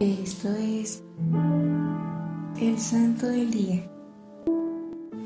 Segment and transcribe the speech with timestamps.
[0.00, 1.02] Esto es
[2.58, 3.86] el Santo del Día.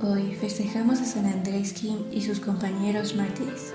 [0.02, 3.72] Hoy festejamos a San Andrés Kim y sus compañeros mártires.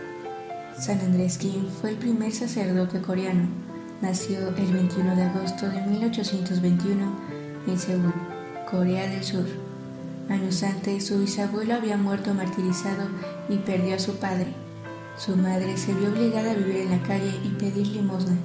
[0.78, 3.48] San Andrés Kim fue el primer sacerdote coreano.
[4.02, 7.16] Nació el 21 de agosto de 1821
[7.66, 8.14] en Seúl,
[8.70, 9.46] Corea del Sur.
[10.28, 13.08] Años antes, su bisabuelo había muerto martirizado
[13.48, 14.48] y perdió a su padre.
[15.18, 18.36] Su madre se vio obligada a vivir en la calle y pedir limosna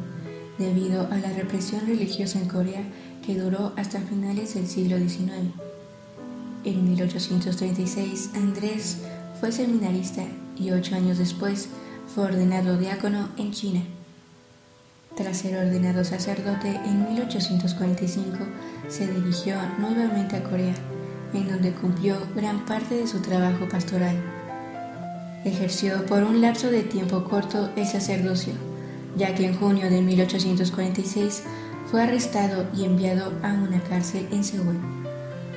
[0.59, 2.83] debido a la represión religiosa en Corea
[3.25, 5.53] que duró hasta finales del siglo XIX.
[6.65, 8.99] En 1836, Andrés
[9.41, 10.23] fue seminarista
[10.57, 11.69] y ocho años después
[12.15, 13.83] fue ordenado diácono en China.
[15.17, 18.39] Tras ser ordenado sacerdote en 1845,
[18.89, 20.75] se dirigió nuevamente a Corea,
[21.33, 24.17] en donde cumplió gran parte de su trabajo pastoral.
[25.45, 28.74] Ejerció por un lapso de tiempo corto el sacerdocio
[29.17, 31.43] ya que en junio de 1846
[31.91, 34.77] fue arrestado y enviado a una cárcel en Seúl.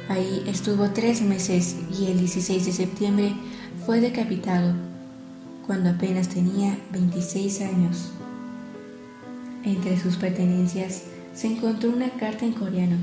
[0.09, 3.33] Ahí estuvo tres meses y el 16 de septiembre
[3.85, 4.73] fue decapitado,
[5.66, 8.11] cuando apenas tenía 26 años.
[9.63, 12.97] Entre sus pertenencias se encontró una carta en coreano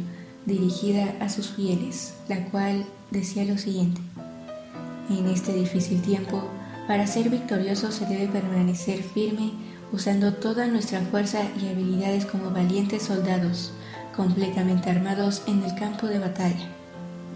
[0.46, 4.00] dirigida a sus fieles, la cual decía lo siguiente.
[5.10, 6.42] En este difícil tiempo,
[6.86, 9.52] para ser victorioso se debe permanecer firme
[9.94, 13.72] usando toda nuestra fuerza y habilidades como valientes soldados,
[14.16, 16.68] completamente armados en el campo de batalla.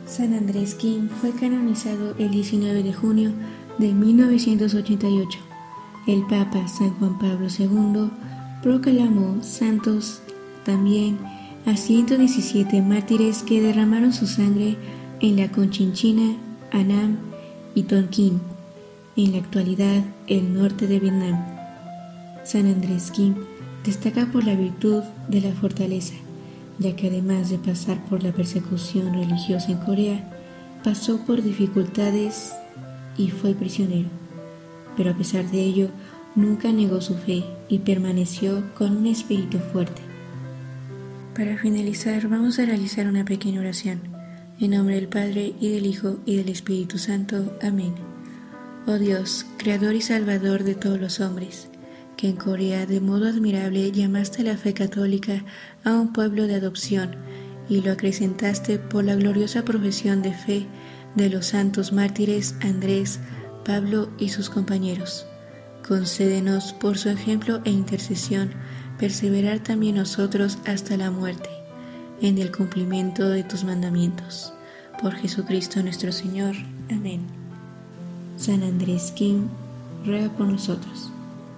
[0.06, 3.30] San Andrés Kim fue canonizado el 19 de junio
[3.78, 5.38] de 1988.
[6.08, 8.10] El Papa San Juan Pablo II
[8.60, 10.20] proclamó santos
[10.64, 11.18] también
[11.64, 14.76] a 117 mártires que derramaron su sangre
[15.20, 16.36] en la Conchinchina,
[16.72, 17.18] Annam
[17.76, 18.40] y Tonkin,
[19.16, 21.57] en la actualidad el norte de Vietnam.
[22.48, 23.34] San Andrés Kim
[23.84, 26.14] destaca por la virtud de la fortaleza,
[26.78, 30.30] ya que además de pasar por la persecución religiosa en Corea,
[30.82, 32.54] pasó por dificultades
[33.18, 34.08] y fue prisionero.
[34.96, 35.90] Pero a pesar de ello,
[36.36, 40.00] nunca negó su fe y permaneció con un espíritu fuerte.
[41.36, 44.00] Para finalizar, vamos a realizar una pequeña oración.
[44.58, 47.58] En nombre del Padre, y del Hijo, y del Espíritu Santo.
[47.62, 47.92] Amén.
[48.86, 51.68] Oh Dios, Creador y Salvador de todos los hombres,
[52.18, 55.44] que en Corea de modo admirable llamaste la fe católica
[55.84, 57.12] a un pueblo de adopción
[57.68, 60.66] y lo acrecentaste por la gloriosa profesión de fe
[61.14, 63.20] de los santos mártires Andrés,
[63.64, 65.26] Pablo y sus compañeros.
[65.86, 68.50] Concédenos por su ejemplo e intercesión
[68.98, 71.50] perseverar también nosotros hasta la muerte
[72.20, 74.52] en el cumplimiento de tus mandamientos.
[75.00, 76.56] Por Jesucristo nuestro Señor.
[76.90, 77.20] Amén.
[78.36, 79.46] San Andrés Kim,
[80.04, 81.12] ruega por nosotros.